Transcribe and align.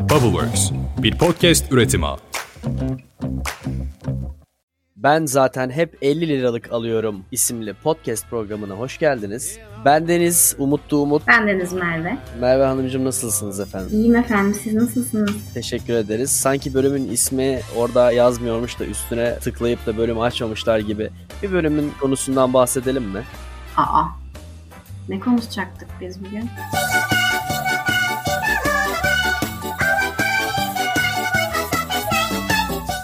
Bubbleworks, 0.00 0.70
bir 0.98 1.18
podcast 1.18 1.72
üretimi. 1.72 2.06
Ben 4.96 5.26
zaten 5.26 5.70
hep 5.70 5.98
50 6.02 6.28
liralık 6.28 6.72
alıyorum 6.72 7.24
isimli 7.30 7.74
podcast 7.74 8.30
programına 8.30 8.74
hoş 8.74 8.98
geldiniz. 8.98 9.58
Ben 9.84 10.08
Deniz, 10.08 10.54
Umutlu 10.58 10.96
Umut. 10.96 11.22
Ben 11.26 11.48
Deniz 11.48 11.72
Merve. 11.72 12.18
Merve 12.40 12.64
Hanımcığım 12.64 13.04
nasılsınız 13.04 13.60
efendim? 13.60 13.88
İyiyim 13.92 14.16
efendim 14.16 14.60
siz 14.62 14.74
nasılsınız? 14.74 15.32
Teşekkür 15.54 15.94
ederiz. 15.94 16.30
Sanki 16.30 16.74
bölümün 16.74 17.10
ismi 17.10 17.60
orada 17.76 18.12
yazmıyormuş 18.12 18.80
da 18.80 18.84
üstüne 18.84 19.38
tıklayıp 19.38 19.86
da 19.86 19.96
bölümü 19.96 20.20
açmamışlar 20.20 20.78
gibi. 20.78 21.10
Bir 21.42 21.52
bölümün 21.52 21.92
konusundan 22.00 22.54
bahsedelim 22.54 23.04
mi? 23.04 23.22
Aa. 23.76 24.04
Ne 25.08 25.20
konuşacaktık 25.20 25.88
biz 26.00 26.20
bugün? 26.24 26.50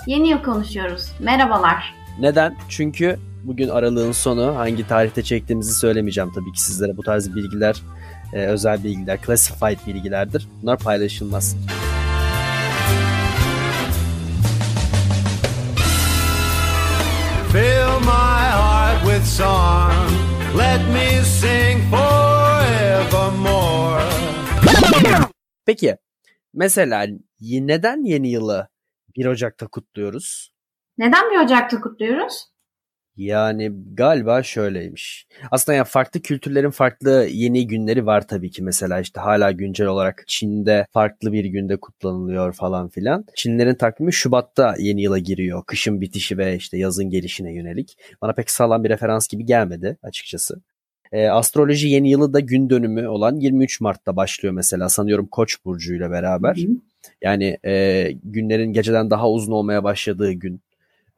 Yeni 0.07 0.29
yıl 0.29 0.43
konuşuyoruz. 0.43 1.13
Merhabalar. 1.21 1.95
Neden? 2.21 2.57
Çünkü 2.69 3.19
bugün 3.45 3.69
aralığın 3.69 4.13
sonu 4.13 4.57
hangi 4.57 4.87
tarihte 4.87 5.23
çektiğimizi 5.23 5.75
söylemeyeceğim 5.75 6.33
tabii 6.35 6.53
ki 6.53 6.63
sizlere. 6.63 6.97
Bu 6.97 7.03
tarz 7.03 7.35
bilgiler 7.35 7.83
e, 8.33 8.47
özel 8.47 8.85
bilgiler, 8.85 9.19
classified 9.27 9.79
bilgilerdir. 9.87 10.49
Bunlar 10.63 10.79
paylaşılmaz. 10.79 11.57
Fill 17.53 18.01
my 18.01 18.51
heart 18.53 19.03
with 19.05 19.25
song. 19.25 20.11
Let 20.59 20.81
me 20.89 21.25
sing 21.25 21.81
forevermore. 21.91 24.03
Peki 25.67 25.97
mesela 26.55 27.07
neden 27.41 28.05
yeni 28.05 28.29
yılı 28.29 28.69
1 29.17 29.27
Ocak'ta 29.27 29.67
kutluyoruz? 29.67 30.51
Neden 30.99 31.31
1 31.31 31.45
Ocak'ta 31.45 31.81
kutluyoruz? 31.81 32.45
Yani 33.17 33.73
galiba 33.95 34.43
şöyleymiş. 34.43 35.27
Aslında 35.51 35.77
yani 35.77 35.87
farklı 35.87 36.23
kültürlerin 36.23 36.71
farklı 36.71 37.27
yeni 37.31 37.67
günleri 37.67 38.07
var 38.07 38.29
tabii 38.29 38.51
ki. 38.51 38.63
Mesela 38.63 39.01
işte 39.01 39.21
hala 39.21 39.53
güncel 39.53 39.87
olarak 39.87 40.25
Çin'de 40.27 40.87
farklı 40.93 41.33
bir 41.33 41.45
günde 41.45 41.81
kutlanılıyor 41.81 42.53
falan 42.53 42.89
filan. 42.89 43.25
Çinlerin 43.37 43.75
takvimi 43.75 44.13
Şubat'ta 44.13 44.75
yeni 44.79 45.03
yıla 45.03 45.19
giriyor. 45.19 45.65
Kışın 45.67 46.01
bitişi 46.01 46.39
ve 46.39 46.57
işte 46.57 46.79
yazın 46.79 47.11
gelişine 47.11 47.55
yönelik. 47.55 47.97
Bana 48.23 48.33
pek 48.33 48.51
sağlam 48.51 48.85
bir 48.85 48.91
referans 48.91 49.29
gibi 49.29 49.45
gelmedi 49.45 49.99
açıkçası. 50.03 50.63
E, 51.13 51.27
astroloji 51.27 51.89
yeni 51.89 52.11
yılı 52.11 52.33
da 52.33 52.41
gün 52.41 52.71
dönümü 52.71 53.07
olan 53.07 53.37
23 53.37 53.81
Mart'ta 53.81 54.17
başlıyor 54.17 54.55
mesela 54.55 54.89
sanıyorum 54.89 55.27
Koç 55.27 55.65
burcuyla 55.65 56.11
beraber. 56.11 56.57
Hı 56.57 56.61
hı. 56.61 56.77
Yani 57.23 57.59
e, 57.65 58.13
günlerin 58.25 58.73
geceden 58.73 59.11
daha 59.11 59.31
uzun 59.31 59.53
olmaya 59.53 59.85
başladığı 59.85 60.33
gün 60.33 60.61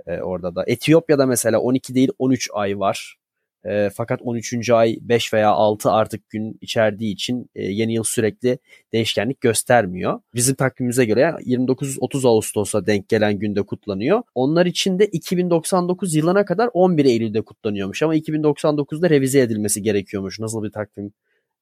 e, 0.06 0.20
orada 0.20 0.54
da. 0.54 0.64
Etiyopya'da 0.66 1.26
mesela 1.26 1.60
12 1.60 1.94
değil 1.94 2.10
13 2.18 2.50
ay 2.52 2.78
var. 2.78 3.17
E, 3.64 3.90
fakat 3.94 4.20
13. 4.22 4.70
ay 4.70 4.98
5 5.00 5.34
veya 5.34 5.50
6 5.50 5.90
artık 5.90 6.30
gün 6.30 6.58
içerdiği 6.60 7.12
için 7.12 7.50
e, 7.54 7.64
yeni 7.64 7.94
yıl 7.94 8.02
sürekli 8.02 8.58
değişkenlik 8.92 9.40
göstermiyor. 9.40 10.20
Bizim 10.34 10.54
takvimimize 10.54 11.04
göre 11.04 11.34
29-30 11.40 12.28
Ağustos'a 12.28 12.86
denk 12.86 13.08
gelen 13.08 13.38
günde 13.38 13.62
kutlanıyor. 13.62 14.22
Onlar 14.34 14.66
için 14.66 14.98
de 14.98 15.06
2099 15.06 16.14
yılına 16.14 16.44
kadar 16.44 16.70
11 16.72 17.04
Eylül'de 17.04 17.42
kutlanıyormuş 17.42 18.02
ama 18.02 18.16
2099'da 18.16 19.10
revize 19.10 19.40
edilmesi 19.40 19.82
gerekiyormuş. 19.82 20.38
Nasıl 20.40 20.62
bir 20.62 20.70
takvim? 20.70 21.12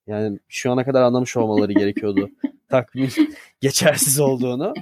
Yani 0.07 0.39
şu 0.49 0.73
ana 0.73 0.85
kadar 0.85 1.03
anlamış 1.03 1.37
olmaları 1.37 1.73
gerekiyordu 1.73 2.31
takvim 2.69 3.09
geçersiz 3.61 4.21
olduğunu. 4.21 4.75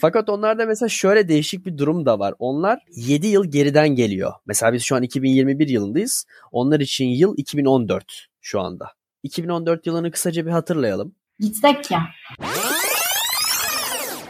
Fakat 0.00 0.28
onlarda 0.28 0.66
mesela 0.66 0.88
şöyle 0.88 1.28
değişik 1.28 1.66
bir 1.66 1.78
durum 1.78 2.06
da 2.06 2.18
var. 2.18 2.34
Onlar 2.38 2.78
7 2.96 3.26
yıl 3.26 3.44
geriden 3.50 3.88
geliyor. 3.88 4.32
Mesela 4.46 4.72
biz 4.72 4.82
şu 4.82 4.96
an 4.96 5.02
2021 5.02 5.68
yılındayız. 5.68 6.26
Onlar 6.52 6.80
için 6.80 7.06
yıl 7.06 7.34
2014 7.36 8.04
şu 8.40 8.60
anda. 8.60 8.88
2014 9.22 9.86
yılını 9.86 10.10
kısaca 10.10 10.46
bir 10.46 10.50
hatırlayalım. 10.50 11.14
Gitsek 11.38 11.90
ya. 11.90 12.02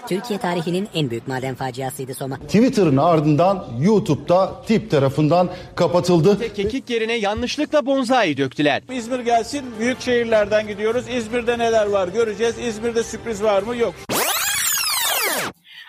Türkiye 0.09 0.39
tarihinin 0.39 0.89
en 0.95 1.11
büyük 1.11 1.29
maden 1.29 1.55
faciasıydı 1.55 2.15
Soma. 2.15 2.37
Twitter'ın 2.37 2.97
ardından 2.97 3.65
YouTube'da 3.81 4.63
tip 4.67 4.91
tarafından 4.91 5.49
kapatıldı. 5.75 6.55
Kekik 6.55 6.91
yerine 6.91 7.15
yanlışlıkla 7.15 7.87
bonsai 7.87 8.37
döktüler. 8.37 8.83
İzmir 8.93 9.19
gelsin, 9.21 9.65
büyük 9.79 10.01
şehirlerden 10.01 10.67
gidiyoruz. 10.67 11.05
İzmir'de 11.09 11.59
neler 11.59 11.87
var 11.87 12.09
göreceğiz. 12.09 12.59
İzmir'de 12.59 13.03
sürpriz 13.03 13.43
var 13.43 13.63
mı? 13.63 13.77
Yok. 13.77 13.95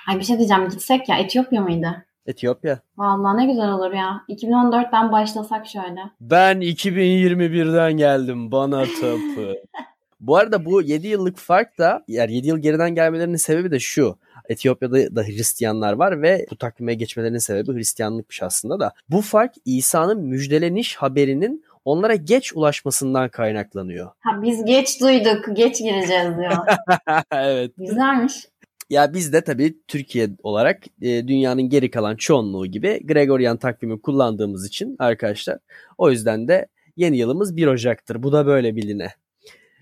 Ay 0.07 0.19
bir 0.19 0.23
şey 0.23 0.37
diyeceğim 0.37 0.69
gitsek 0.69 1.09
ya 1.09 1.17
Etiyopya 1.17 1.61
mıydı? 1.61 2.05
Etiyopya. 2.25 2.79
Vallahi 2.97 3.37
ne 3.37 3.45
güzel 3.45 3.71
olur 3.71 3.93
ya. 3.93 4.21
2014'ten 4.29 5.11
başlasak 5.11 5.67
şöyle. 5.67 6.01
Ben 6.21 6.57
2021'den 6.61 7.93
geldim 7.97 8.51
bana 8.51 8.83
tapı. 8.85 9.55
Bu 10.19 10.37
arada 10.37 10.65
bu 10.65 10.81
7 10.81 11.07
yıllık 11.07 11.37
fark 11.37 11.77
da 11.77 12.03
yani 12.07 12.35
7 12.35 12.47
yıl 12.47 12.57
geriden 12.57 12.95
gelmelerinin 12.95 13.35
sebebi 13.35 13.71
de 13.71 13.79
şu. 13.79 14.17
Etiyopya'da 14.49 15.15
da 15.15 15.23
Hristiyanlar 15.23 15.93
var 15.93 16.21
ve 16.21 16.45
bu 16.51 16.57
takvime 16.57 16.93
geçmelerinin 16.93 17.37
sebebi 17.37 17.73
Hristiyanlıkmış 17.73 18.43
aslında 18.43 18.79
da. 18.79 18.93
Bu 19.09 19.21
fark 19.21 19.53
İsa'nın 19.65 20.23
müjdeleniş 20.23 20.95
haberinin 20.95 21.65
onlara 21.85 22.15
geç 22.15 22.53
ulaşmasından 22.55 23.29
kaynaklanıyor. 23.29 24.11
Ha 24.19 24.39
biz 24.43 24.65
geç 24.65 25.01
duyduk, 25.01 25.55
geç 25.55 25.77
gireceğiz 25.79 26.37
diyor. 26.37 26.57
evet. 27.31 27.71
Güzelmiş. 27.77 28.47
Ya 28.89 29.13
biz 29.13 29.33
de 29.33 29.43
tabii 29.43 29.77
Türkiye 29.87 30.29
olarak 30.43 30.83
e, 31.01 31.27
dünyanın 31.27 31.69
geri 31.69 31.91
kalan 31.91 32.15
çoğunluğu 32.15 32.65
gibi 32.65 32.99
Gregorian 33.05 33.57
takvimi 33.57 34.01
kullandığımız 34.01 34.67
için 34.67 34.95
arkadaşlar 34.99 35.57
o 35.97 36.11
yüzden 36.11 36.47
de 36.47 36.67
yeni 36.97 37.17
yılımız 37.17 37.57
1 37.57 37.67
Ocak'tır. 37.67 38.23
Bu 38.23 38.31
da 38.31 38.45
böyle 38.45 38.75
biline. 38.75 39.11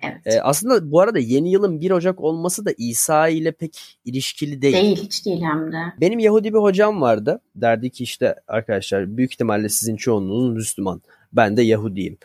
Evet. 0.03 0.21
Ee, 0.25 0.41
aslında 0.41 0.91
bu 0.91 1.01
arada 1.01 1.19
yeni 1.19 1.51
yılın 1.51 1.81
1 1.81 1.91
Ocak 1.91 2.21
olması 2.21 2.65
da 2.65 2.71
İsa 2.77 3.27
ile 3.27 3.51
pek 3.51 3.99
ilişkili 4.05 4.61
değil. 4.61 4.73
Değil 4.73 4.97
hiç 5.03 5.25
değil 5.25 5.41
hem 5.41 5.71
de. 5.71 5.77
Benim 6.01 6.19
Yahudi 6.19 6.53
bir 6.53 6.59
hocam 6.59 7.01
vardı. 7.01 7.41
Derdi 7.55 7.89
ki 7.89 8.03
işte 8.03 8.35
arkadaşlar 8.47 9.17
büyük 9.17 9.33
ihtimalle 9.33 9.69
sizin 9.69 9.95
çoğunluğunuz 9.95 10.55
Müslüman. 10.55 11.01
Ben 11.33 11.57
de 11.57 11.61
Yahudiyim. 11.61 12.17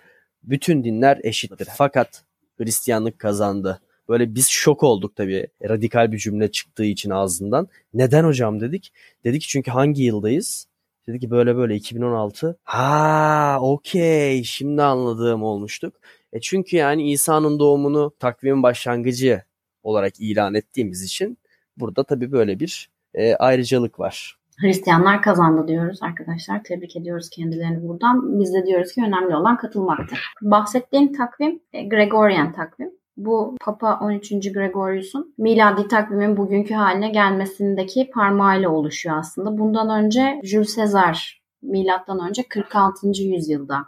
Bütün 0.42 0.84
dinler 0.84 1.20
eşittir. 1.22 1.68
Fakat 1.76 2.22
Hristiyanlık 2.58 3.18
kazandı. 3.18 3.80
Böyle 4.08 4.34
biz 4.34 4.48
şok 4.48 4.82
olduk 4.82 5.16
tabii. 5.16 5.46
Radikal 5.68 6.12
bir 6.12 6.18
cümle 6.18 6.50
çıktığı 6.50 6.84
için 6.84 7.10
ağzından. 7.10 7.68
Neden 7.94 8.24
hocam 8.24 8.60
dedik. 8.60 8.92
Dedik 9.24 9.42
çünkü 9.42 9.70
hangi 9.70 10.02
yıldayız? 10.02 10.66
Dedi 11.08 11.20
ki 11.20 11.30
böyle 11.30 11.56
böyle 11.56 11.76
2016. 11.76 12.58
Ha 12.64 13.58
okey 13.60 14.44
şimdi 14.44 14.82
anladığım 14.82 15.42
olmuştuk. 15.42 15.94
E 16.32 16.40
çünkü 16.40 16.76
yani 16.76 17.10
İsa'nın 17.10 17.58
doğumunu 17.58 18.12
takvimin 18.18 18.62
başlangıcı 18.62 19.42
olarak 19.82 20.20
ilan 20.20 20.54
ettiğimiz 20.54 21.02
için 21.02 21.38
burada 21.76 22.04
tabii 22.04 22.32
böyle 22.32 22.60
bir 22.60 22.90
e, 23.14 23.34
ayrıcalık 23.34 24.00
var. 24.00 24.38
Hristiyanlar 24.60 25.22
kazandı 25.22 25.68
diyoruz 25.68 26.02
arkadaşlar. 26.02 26.64
Tebrik 26.64 26.96
ediyoruz 26.96 27.30
kendilerini 27.30 27.88
buradan. 27.88 28.40
Biz 28.40 28.54
de 28.54 28.66
diyoruz 28.66 28.92
ki 28.92 29.02
önemli 29.06 29.36
olan 29.36 29.56
katılmaktır. 29.56 30.32
Bahsettiğim 30.42 31.12
takvim 31.12 31.60
e, 31.72 31.84
Gregorian 31.84 32.52
takvim. 32.52 32.90
Bu 33.16 33.56
Papa 33.60 33.98
13. 34.02 34.30
Gregorius'un 34.52 35.34
miladi 35.38 35.88
takvimin 35.88 36.36
bugünkü 36.36 36.74
haline 36.74 37.08
gelmesindeki 37.10 38.10
parmağıyla 38.14 38.68
oluşuyor 38.68 39.16
aslında. 39.18 39.58
Bundan 39.58 40.04
önce 40.04 40.40
Jules 40.44 40.76
Caesar 40.76 41.42
milattan 41.62 42.28
önce 42.28 42.42
46. 42.48 43.06
yüzyılda 43.22 43.86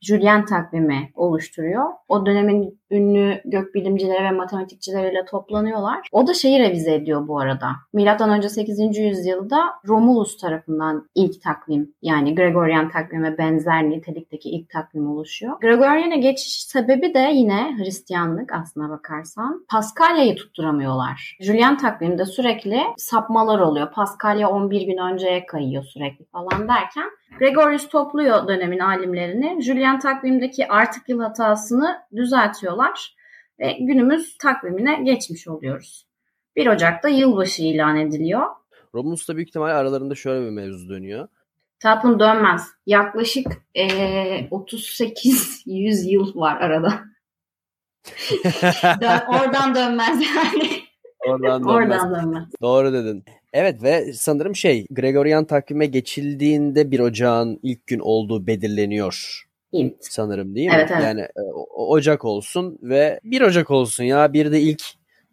Julian 0.00 0.44
takvimi 0.44 1.10
oluşturuyor. 1.14 1.84
O 2.08 2.26
dönemin 2.26 2.79
ünlü 2.90 3.40
gökbilimcileri 3.44 4.24
ve 4.24 4.30
matematikçileriyle 4.30 5.24
toplanıyorlar. 5.24 6.08
O 6.12 6.26
da 6.26 6.34
şeyi 6.34 6.60
revize 6.60 6.94
ediyor 6.94 7.28
bu 7.28 7.40
arada. 7.40 7.70
Milattan 7.92 8.30
önce 8.30 8.48
8. 8.48 8.98
yüzyılda 8.98 9.58
Romulus 9.86 10.36
tarafından 10.36 11.08
ilk 11.14 11.42
takvim 11.42 11.94
yani 12.02 12.34
Gregorian 12.34 12.88
takvime 12.88 13.38
benzer 13.38 13.90
nitelikteki 13.90 14.50
ilk 14.50 14.70
takvim 14.70 15.10
oluşuyor. 15.10 15.60
Gregorian'a 15.60 16.16
geçiş 16.16 16.62
sebebi 16.62 17.14
de 17.14 17.30
yine 17.34 17.76
Hristiyanlık 17.78 18.52
aslına 18.52 18.90
bakarsan. 18.90 19.64
Paskalya'yı 19.68 20.36
tutturamıyorlar. 20.36 21.36
Julian 21.40 21.78
takvimde 21.78 22.24
sürekli 22.24 22.80
sapmalar 22.96 23.58
oluyor. 23.58 23.92
Paskalya 23.92 24.50
11 24.50 24.82
gün 24.82 24.96
önceye 24.96 25.46
kayıyor 25.46 25.84
sürekli 25.84 26.24
falan 26.24 26.68
derken 26.68 27.10
Gregorius 27.38 27.88
topluyor 27.88 28.48
dönemin 28.48 28.78
alimlerini. 28.78 29.62
Julian 29.62 29.98
takvimdeki 29.98 30.68
artık 30.68 31.08
yıl 31.08 31.20
hatasını 31.20 31.98
düzeltiyorlar 32.16 32.79
ve 33.60 33.76
günümüz 33.80 34.38
takvimine 34.38 35.02
geçmiş 35.02 35.48
oluyoruz. 35.48 36.06
1 36.56 36.66
Ocak'ta 36.66 37.08
yılbaşı 37.08 37.62
ilan 37.62 37.96
ediliyor. 37.96 38.46
Romulus'ta 38.94 39.36
büyük 39.36 39.48
ihtimalle 39.48 39.72
aralarında 39.72 40.14
şöyle 40.14 40.46
bir 40.46 40.50
mevzu 40.50 40.88
dönüyor. 40.88 41.28
Tatlım 41.80 42.20
dönmez. 42.20 42.68
Yaklaşık 42.86 43.46
ee, 43.74 44.48
38-100 44.50 46.08
yıl 46.10 46.36
var 46.36 46.60
arada. 46.60 47.04
Dön, 49.00 49.20
oradan 49.28 49.74
dönmez 49.74 50.20
yani. 50.36 50.70
Oradan 51.26 51.64
dönmez. 51.64 52.02
Oradan 52.02 52.14
dönmez. 52.14 52.44
Doğru 52.62 52.92
dedin. 52.92 53.24
Evet 53.52 53.82
ve 53.82 54.12
sanırım 54.12 54.56
şey 54.56 54.86
Gregorian 54.90 55.44
takvime 55.44 55.86
geçildiğinde 55.86 56.90
1 56.90 57.00
Ocağın 57.00 57.60
ilk 57.62 57.86
gün 57.86 57.98
olduğu 57.98 58.46
belirleniyor 58.46 59.44
Hint. 59.72 59.96
sanırım 60.00 60.54
değil 60.54 60.66
mi? 60.68 60.74
Evet, 60.76 60.90
evet. 60.90 61.02
Yani 61.02 61.20
e, 61.20 61.42
o- 61.54 61.86
Ocak 61.92 62.24
olsun 62.24 62.78
ve 62.82 63.20
1 63.24 63.40
Ocak 63.40 63.70
olsun 63.70 64.04
ya 64.04 64.32
bir 64.32 64.52
de 64.52 64.60
ilk 64.60 64.82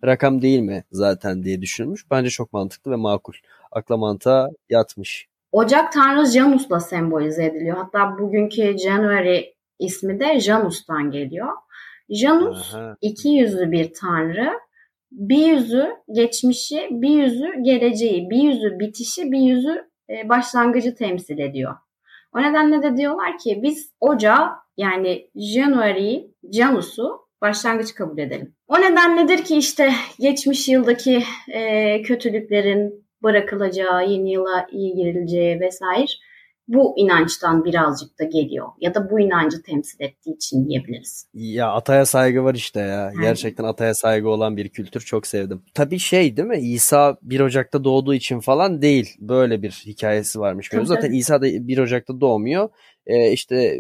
rakam 0.06 0.42
değil 0.42 0.60
mi 0.60 0.84
zaten 0.92 1.44
diye 1.44 1.62
düşünülmüş. 1.62 2.12
Bence 2.12 2.30
çok 2.30 2.54
mantıklı 2.54 2.92
ve 2.92 2.96
makul. 2.96 3.34
Akla 3.72 3.98
mantığa 3.98 4.50
yatmış. 4.70 5.28
Ocak 5.52 5.94
tanrı 5.94 6.26
Janus'la 6.26 6.80
sembolize 6.80 7.46
ediliyor. 7.46 7.78
Hatta 7.78 8.20
bugünkü 8.20 8.78
January 8.78 9.42
ismi 9.80 10.20
de 10.20 10.40
Janus'tan 10.40 11.12
geliyor. 11.12 11.48
Janus 12.10 12.76
Aha. 12.76 12.98
iki 13.02 13.30
yüzlü 13.30 13.72
bir 13.72 13.94
tanrı. 13.94 14.54
Bir 15.12 15.46
yüzü 15.46 15.88
geçmişi, 16.12 16.88
bir 16.92 17.10
yüzü 17.10 17.62
geleceği, 17.62 18.30
bir 18.30 18.38
yüzü 18.38 18.80
bitişi, 18.80 19.32
bir 19.32 19.40
yüzü 19.40 19.90
e, 20.10 20.30
başlangıcı 20.30 20.96
temsil 20.96 21.40
ediyor. 21.40 21.76
O 22.38 22.42
nedenle 22.42 22.84
de 22.84 22.98
diyorlar 22.98 23.38
ki 23.38 23.60
biz 23.64 23.94
Ocağı 24.00 24.50
yani 24.78 25.30
January'yi, 25.36 26.34
Janus'u 26.54 27.28
başlangıç 27.42 27.94
kabul 27.94 28.18
edelim. 28.18 28.56
O 28.68 28.82
nedenledir 28.82 29.44
ki 29.44 29.58
işte 29.58 29.92
geçmiş 30.20 30.70
yıldaki 30.70 31.24
e, 31.54 32.02
kötülüklerin 32.02 33.08
bırakılacağı, 33.24 34.10
yeni 34.10 34.32
yıla 34.32 34.68
iyi 34.72 34.96
girileceği 34.96 35.60
vesaire 35.60 36.12
bu 36.68 36.94
inançtan 36.98 37.66
birazcık 37.66 38.20
da 38.20 38.24
geliyor. 38.24 38.68
Ya 38.80 38.96
da 38.96 39.10
bu 39.10 39.20
inancı 39.20 39.62
temsil 39.62 40.04
ettiği 40.04 40.36
için 40.36 40.70
diyebiliriz. 40.70 41.28
Ya 41.34 41.72
ataya 41.72 42.06
saygı 42.06 42.44
var 42.44 42.56
işte 42.56 42.80
ya. 42.80 43.06
Aynen. 43.06 43.22
Gerçekten 43.22 43.64
ataya 43.64 43.94
saygı 43.94 44.30
olan 44.30 44.58
bir 44.58 44.70
kültür 44.70 45.02
çok 45.02 45.28
sevdim. 45.28 45.62
Tabii 45.74 46.00
şey 46.00 46.38
değil 46.38 46.48
mi? 46.48 46.58
İsa 46.58 47.18
1 47.22 47.40
Ocak'ta 47.40 47.84
doğduğu 47.84 48.14
için 48.14 48.40
falan 48.40 48.82
değil. 48.82 49.16
Böyle 49.20 49.62
bir 49.62 49.84
hikayesi 49.86 50.40
varmış. 50.40 50.70
Tabii, 50.70 50.86
Zaten 50.86 51.02
tabii. 51.02 51.18
İsa 51.18 51.42
da 51.42 51.46
1 51.46 51.78
Ocak'ta 51.78 52.22
doğmuyor. 52.22 52.70
Ee, 53.06 53.32
işte 53.32 53.80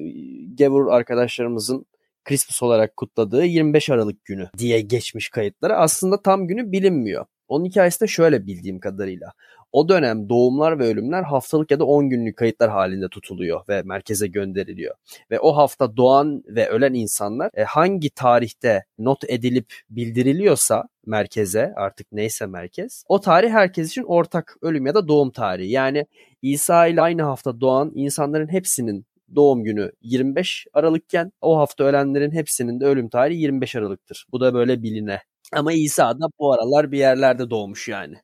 gavur 0.57 0.87
arkadaşlarımızın 0.87 1.85
Christmas 2.25 2.63
olarak 2.63 2.97
kutladığı 2.97 3.45
25 3.45 3.89
Aralık 3.89 4.25
günü 4.25 4.49
diye 4.57 4.81
geçmiş 4.81 5.29
kayıtları. 5.29 5.77
Aslında 5.77 6.21
tam 6.21 6.47
günü 6.47 6.71
bilinmiyor. 6.71 7.25
Onun 7.47 7.65
hikayesi 7.65 8.01
de 8.01 8.07
şöyle 8.07 8.45
bildiğim 8.45 8.79
kadarıyla. 8.79 9.33
O 9.71 9.89
dönem 9.89 10.29
doğumlar 10.29 10.79
ve 10.79 10.83
ölümler 10.87 11.23
haftalık 11.23 11.71
ya 11.71 11.79
da 11.79 11.85
10 11.85 12.09
günlük 12.09 12.37
kayıtlar 12.37 12.69
halinde 12.69 13.09
tutuluyor 13.09 13.61
ve 13.69 13.81
merkeze 13.81 14.27
gönderiliyor 14.27 14.95
ve 15.31 15.39
o 15.39 15.57
hafta 15.57 15.97
doğan 15.97 16.43
ve 16.47 16.69
ölen 16.69 16.93
insanlar 16.93 17.51
e, 17.53 17.63
hangi 17.63 18.09
tarihte 18.09 18.85
not 18.99 19.23
edilip 19.27 19.73
bildiriliyorsa 19.89 20.83
merkeze 21.05 21.73
artık 21.75 22.11
neyse 22.11 22.45
merkez 22.45 23.03
o 23.07 23.21
tarih 23.21 23.51
herkes 23.51 23.89
için 23.89 24.03
ortak 24.03 24.57
ölüm 24.61 24.85
ya 24.85 24.95
da 24.95 25.07
doğum 25.07 25.31
tarihi. 25.31 25.71
Yani 25.71 26.05
İsa 26.41 26.87
ile 26.87 27.01
aynı 27.01 27.23
hafta 27.23 27.61
doğan 27.61 27.91
insanların 27.95 28.47
hepsinin 28.51 29.05
doğum 29.35 29.63
günü 29.63 29.91
25 30.01 30.67
Aralıkken 30.73 31.31
o 31.41 31.57
hafta 31.57 31.83
ölenlerin 31.83 32.31
hepsinin 32.31 32.79
de 32.79 32.85
ölüm 32.85 33.09
tarihi 33.09 33.41
25 33.41 33.75
Aralık'tır. 33.75 34.25
Bu 34.31 34.41
da 34.41 34.53
böyle 34.53 34.83
biline. 34.83 35.21
Ama 35.53 35.73
İsa 35.73 36.19
da 36.19 36.25
bu 36.39 36.53
aralar 36.53 36.91
bir 36.91 36.97
yerlerde 36.97 37.49
doğmuş 37.49 37.87
yani. 37.87 38.15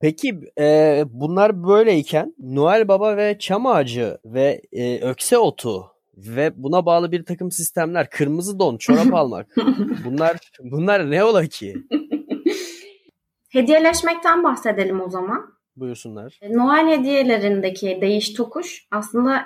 Peki 0.00 0.40
e, 0.58 1.04
bunlar 1.10 1.64
böyleyken 1.64 2.34
Noel 2.38 2.88
Baba 2.88 3.16
ve 3.16 3.38
Çam 3.38 3.66
Ağacı 3.66 4.18
ve 4.24 4.62
e, 4.72 5.00
Ökse 5.00 5.38
Otu 5.38 5.86
ve 6.16 6.52
buna 6.56 6.86
bağlı 6.86 7.12
bir 7.12 7.24
takım 7.24 7.50
sistemler, 7.50 8.10
kırmızı 8.10 8.58
don, 8.58 8.76
çorap 8.76 9.06
almak. 9.14 9.56
Bunlar 10.04 10.36
bunlar 10.62 11.10
ne 11.10 11.24
ola 11.24 11.46
ki? 11.46 11.74
Hediyeleşmekten 13.48 14.44
bahsedelim 14.44 15.00
o 15.00 15.10
zaman. 15.10 15.54
Buyursunlar. 15.76 16.40
Noel 16.50 16.98
hediyelerindeki 16.98 17.98
değiş 18.00 18.32
tokuş 18.32 18.86
aslında 18.90 19.44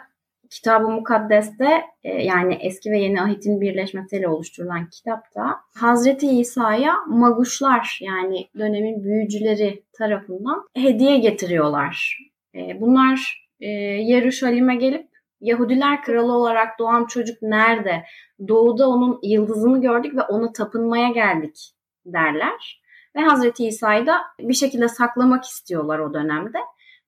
Kitab-ı 0.54 0.88
Mukaddes'te 0.88 1.82
e, 2.04 2.22
yani 2.22 2.58
eski 2.60 2.90
ve 2.90 2.98
yeni 2.98 3.22
ahitin 3.22 3.60
birleşmesiyle 3.60 4.28
oluşturulan 4.28 4.90
kitapta 4.90 5.60
Hazreti 5.76 6.26
İsa'ya 6.26 6.94
maguşlar 7.06 7.98
yani 8.02 8.48
dönemin 8.58 9.04
büyücüleri 9.04 9.82
tarafından 9.92 10.68
hediye 10.76 11.18
getiriyorlar. 11.18 12.18
E, 12.54 12.80
Bunlar 12.80 13.48
e, 13.60 13.68
Yeruşalim'e 13.68 14.74
gelip 14.74 15.08
Yahudiler 15.40 16.02
kralı 16.02 16.32
olarak 16.32 16.78
doğan 16.78 17.04
çocuk 17.04 17.42
nerede? 17.42 18.04
Doğuda 18.48 18.88
onun 18.88 19.18
yıldızını 19.22 19.80
gördük 19.80 20.16
ve 20.16 20.22
ona 20.22 20.52
tapınmaya 20.52 21.08
geldik 21.08 21.70
derler. 22.06 22.82
Ve 23.16 23.20
Hazreti 23.20 23.66
İsa'yı 23.66 24.06
da 24.06 24.20
bir 24.40 24.54
şekilde 24.54 24.88
saklamak 24.88 25.44
istiyorlar 25.44 25.98
o 25.98 26.14
dönemde. 26.14 26.58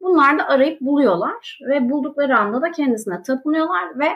Bunlar 0.06 0.38
da 0.38 0.48
arayıp 0.48 0.80
buluyorlar 0.80 1.58
ve 1.68 1.90
buldukları 1.90 2.38
anda 2.38 2.62
da 2.62 2.70
kendisine 2.70 3.22
tapınıyorlar 3.22 3.98
ve 3.98 4.08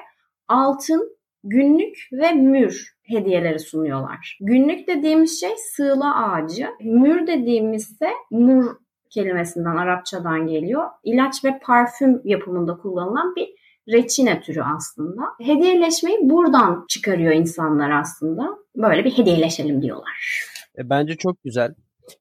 altın, 0.48 1.16
günlük 1.44 2.08
ve 2.12 2.32
mür 2.32 2.96
hediyeleri 3.02 3.58
sunuyorlar. 3.58 4.38
Günlük 4.40 4.88
dediğimiz 4.88 5.40
şey 5.40 5.50
sığla 5.56 6.30
ağacı, 6.30 6.66
mür 6.80 7.26
dediğimiz 7.26 7.90
ise 7.90 8.10
mur 8.30 8.76
kelimesinden 9.10 9.76
Arapçadan 9.76 10.46
geliyor. 10.46 10.88
İlaç 11.04 11.44
ve 11.44 11.58
parfüm 11.62 12.20
yapımında 12.24 12.76
kullanılan 12.76 13.34
bir 13.36 13.48
reçine 13.92 14.40
türü 14.40 14.62
aslında. 14.62 15.22
Hediyeleşmeyi 15.40 16.18
buradan 16.22 16.84
çıkarıyor 16.88 17.32
insanlar 17.32 17.90
aslında. 17.90 18.48
Böyle 18.76 19.04
bir 19.04 19.18
hediyeleşelim 19.18 19.82
diyorlar. 19.82 20.44
E, 20.78 20.90
bence 20.90 21.16
çok 21.16 21.42
güzel. 21.44 21.74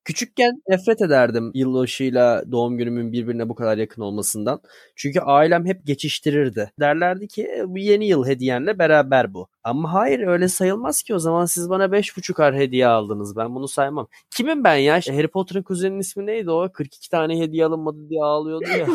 Küçükken 0.05 0.61
nefret 0.69 1.01
ederdim 1.01 1.51
yılbaşıyla 1.53 2.43
doğum 2.51 2.77
günümün 2.77 3.11
birbirine 3.11 3.49
bu 3.49 3.55
kadar 3.55 3.77
yakın 3.77 4.01
olmasından. 4.01 4.61
Çünkü 4.95 5.19
ailem 5.19 5.65
hep 5.65 5.85
geçiştirirdi. 5.85 6.71
Derlerdi 6.79 7.27
ki 7.27 7.43
"E, 7.57 7.63
bu 7.67 7.77
yeni 7.77 8.07
yıl 8.07 8.25
hediyenle 8.27 8.79
beraber 8.79 9.33
bu. 9.33 9.47
Ama 9.69 9.93
hayır 9.93 10.27
öyle 10.27 10.47
sayılmaz 10.47 11.03
ki 11.03 11.15
o 11.15 11.19
zaman 11.19 11.45
siz 11.45 11.69
bana 11.69 11.85
5,5 11.85 12.43
ar 12.43 12.55
hediye 12.55 12.87
aldınız. 12.87 13.37
Ben 13.37 13.55
bunu 13.55 13.67
saymam. 13.67 14.07
Kimim 14.31 14.63
ben 14.63 14.75
ya? 14.75 14.95
Harry 14.95 15.27
Potter'ın 15.27 15.63
kuzeninin 15.63 15.99
ismi 15.99 16.25
neydi 16.25 16.51
o? 16.51 16.71
42 16.71 17.09
tane 17.09 17.39
hediye 17.39 17.65
alınmadı 17.65 18.09
diye 18.09 18.23
ağlıyordu 18.23 18.69
ya. 18.79 18.85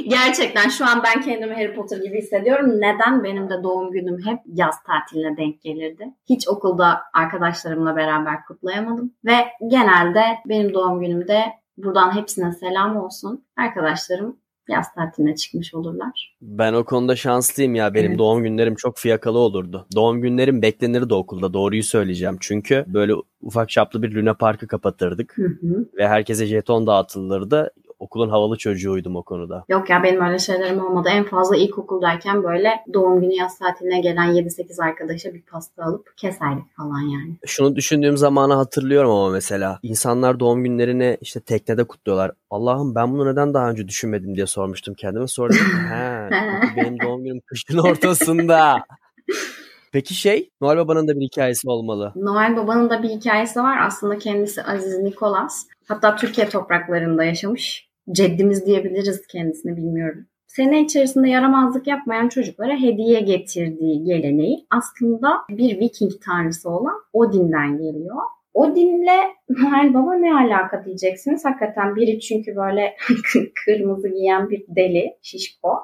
Gerçekten 0.09 0.69
şu 0.69 0.87
an 0.87 1.03
ben 1.05 1.23
kendimi 1.23 1.55
Harry 1.55 1.75
Potter 1.75 1.97
gibi 1.97 2.19
hissediyorum. 2.19 2.71
Neden? 2.71 3.25
Benim 3.25 3.51
de 3.51 3.63
doğum 3.63 3.91
günüm 3.91 4.27
hep 4.27 4.39
yaz 4.47 4.75
tatiline 4.83 5.37
denk 5.37 5.63
gelirdi. 5.63 6.05
Hiç 6.29 6.49
okulda 6.49 7.01
arkadaşlarımla 7.15 7.97
beraber 7.97 8.45
kutlayamadım. 8.45 9.15
Ve 9.25 9.37
genelde 9.69 10.23
benim 10.49 10.75
doğum 10.75 11.01
günümde 11.01 11.45
buradan 11.77 12.17
hepsine 12.17 12.53
selam 12.53 12.97
olsun. 12.97 13.45
Arkadaşlarım 13.57 14.37
yaz 14.71 14.95
tatiline 14.95 15.35
çıkmış 15.35 15.75
olurlar. 15.75 16.37
Ben 16.43 16.73
o 16.73 16.85
konuda 16.85 17.17
şanslıyım 17.17 17.75
ya. 17.75 17.95
Benim 17.95 18.11
Evet. 18.11 18.19
doğum 18.19 18.43
günlerim 18.43 18.75
çok 18.75 18.99
fiyakalı 18.99 19.39
olurdu. 19.39 19.87
Doğum 19.95 20.21
günlerim 20.21 20.63
beklenirdi 20.63 21.15
okulda. 21.15 21.53
Doğruyu 21.53 21.83
söyleyeceğim. 21.83 22.37
Çünkü 22.41 22.85
böyle 22.87 23.13
ufak 23.43 23.69
çaplı 23.69 24.03
bir 24.03 24.15
Luna 24.15 24.35
Park'ı 24.35 24.67
kapatırdık. 24.67 25.39
Hı 25.39 25.47
hı. 25.47 25.89
Ve 25.97 26.09
herkese 26.09 26.47
jeton 26.47 26.87
dağıtılırdı. 26.87 27.71
Okulun 28.01 28.29
havalı 28.29 28.57
çocuğuydum 28.59 29.17
o 29.17 29.23
konuda. 29.23 29.65
Yok 29.69 29.91
ya 29.91 30.03
benim 30.03 30.21
öyle 30.21 30.39
şeylerim 30.39 30.85
olmadı. 30.85 31.09
En 31.13 31.25
fazla 31.25 31.57
ilkokuldayken 31.57 32.43
böyle 32.43 32.71
doğum 32.95 33.21
günü 33.21 33.35
yaz 33.35 33.59
tatiline 33.59 34.01
gelen 34.01 34.27
7-8 34.27 34.85
arkadaşa 34.85 35.35
bir 35.35 35.43
pasta 35.43 35.85
alıp 35.85 36.17
keserdik 36.17 36.77
falan 36.77 37.01
yani. 37.01 37.37
Şunu 37.47 37.77
düşündüğüm 37.77 38.17
zamanı 38.17 38.55
hatırlıyorum 38.55 39.11
ama 39.11 39.31
mesela 39.31 39.79
insanlar 39.83 40.41
doğum 40.41 40.65
günlerini 40.65 41.19
işte 41.21 41.41
teknede 41.41 41.85
kutluyorlar. 41.85 42.33
Allah'ım 42.51 42.95
ben 42.95 43.13
bunu 43.13 43.33
neden 43.33 43.55
daha 43.55 43.71
önce 43.71 43.89
düşünmedim 43.89 44.35
diye 44.35 44.47
sormuştum 44.47 44.95
kendime. 44.95 45.27
Sonra 45.27 45.53
dedim 45.53 45.89
he, 45.91 46.31
benim 46.77 47.01
doğum 47.01 47.25
günüm 47.25 47.41
kışın 47.41 47.79
ortasında. 47.79 48.85
Peki 49.93 50.15
şey 50.15 50.51
Noel 50.61 50.77
Baba'nın 50.77 51.09
da 51.09 51.17
bir 51.17 51.25
hikayesi 51.25 51.69
olmalı. 51.69 52.13
Noel 52.17 52.57
Baba'nın 52.57 52.91
da 52.91 53.03
bir 53.03 53.09
hikayesi 53.09 53.61
var. 53.61 53.87
Aslında 53.87 54.19
kendisi 54.19 54.63
Aziz 54.63 54.99
Nikolas. 54.99 55.67
Hatta 55.89 56.17
Türkiye 56.17 56.49
topraklarında 56.49 57.25
yaşamış. 57.25 57.90
Ceddimiz 58.13 58.67
diyebiliriz 58.67 59.27
kendisini 59.27 59.77
bilmiyorum. 59.77 60.27
Sene 60.47 60.83
içerisinde 60.83 61.29
yaramazlık 61.29 61.87
yapmayan 61.87 62.29
çocuklara 62.29 62.77
hediye 62.77 63.21
getirdiği 63.21 64.05
geleneği 64.05 64.67
aslında 64.71 65.29
bir 65.51 65.81
Viking 65.81 66.13
tanrısı 66.25 66.71
olan 66.71 66.95
Odin'den 67.13 67.79
geliyor. 67.79 68.17
Odin'le 68.55 69.21
Noel 69.49 69.95
Baba 69.95 70.15
ne 70.15 70.35
alaka 70.35 70.85
diyeceksiniz. 70.85 71.45
Hakikaten 71.45 71.97
biri 71.97 72.21
çünkü 72.21 72.57
böyle 72.57 72.97
kırmızı 73.65 74.09
giyen 74.09 74.51
bir 74.51 74.65
deli, 74.69 75.17
şişko. 75.23 75.79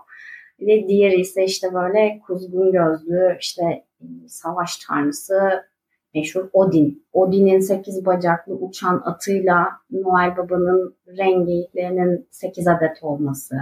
Ve 0.61 0.89
diğeri 0.89 1.21
ise 1.21 1.45
işte 1.45 1.75
böyle 1.75 2.21
kuzgun 2.27 2.73
gözlü, 2.73 3.37
işte 3.41 3.85
savaş 4.27 4.77
tanrısı, 4.77 5.63
meşhur 6.17 6.49
Odin. 6.53 7.07
Odin'in 7.13 7.61
8 7.61 8.07
bacaklı 8.07 8.55
uçan 8.55 9.03
atıyla 9.05 9.69
Noel 9.91 10.37
Baba'nın 10.37 10.97
rengiyiklerinin 11.19 12.29
8 12.31 12.69
adet 12.69 13.03
olması. 13.03 13.57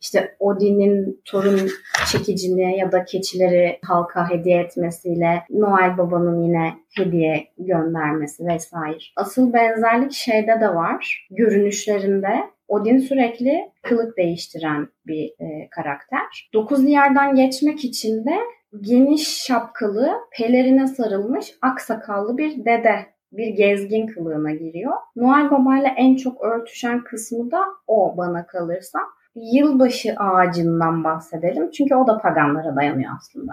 işte 0.00 0.36
Odin'in 0.38 1.20
torun 1.24 1.68
çekicini 2.12 2.78
ya 2.78 2.92
da 2.92 3.04
keçileri 3.04 3.78
halka 3.84 4.30
hediye 4.30 4.60
etmesiyle 4.60 5.42
Noel 5.50 5.98
Baba'nın 5.98 6.42
yine 6.42 6.74
hediye 6.96 7.48
göndermesi 7.58 8.46
vesaire. 8.46 8.98
Asıl 9.16 9.52
benzerlik 9.52 10.12
şeyde 10.12 10.60
de 10.60 10.74
var. 10.74 11.28
Görünüşlerinde 11.30 12.50
Odin 12.68 12.98
sürekli 12.98 13.70
kılık 13.82 14.16
değiştiren 14.16 14.88
bir 15.06 15.24
e, 15.24 15.68
karakter. 15.70 16.50
Dokuz 16.54 16.86
diyardan 16.86 17.34
geçmek 17.34 17.84
için 17.84 18.24
de 18.24 18.36
geniş 18.80 19.28
şapkalı, 19.28 20.10
pelerine 20.38 20.86
sarılmış 20.86 21.54
aksakallı 21.62 22.38
bir 22.38 22.64
dede 22.64 23.06
bir 23.32 23.48
gezgin 23.48 24.06
kılığına 24.06 24.50
giriyor. 24.50 24.92
Noel 25.16 25.50
Baba 25.50 25.78
ile 25.78 25.94
en 25.96 26.16
çok 26.16 26.44
örtüşen 26.44 27.04
kısmı 27.04 27.50
da 27.50 27.60
o 27.86 28.14
bana 28.16 28.46
kalırsa. 28.46 28.98
Yılbaşı 29.34 30.14
ağacından 30.16 31.04
bahsedelim. 31.04 31.70
Çünkü 31.70 31.94
o 31.94 32.06
da 32.06 32.18
paganlara 32.18 32.76
dayanıyor 32.76 33.10
aslında. 33.18 33.52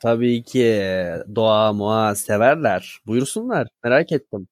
Tabii 0.00 0.42
ki 0.42 0.82
doğa 1.34 1.72
muğa 1.72 2.14
severler. 2.14 2.98
Buyursunlar. 3.06 3.68
Merak 3.84 4.12
ettim. 4.12 4.48